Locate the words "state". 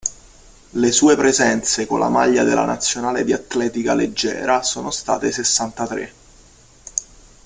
4.89-5.31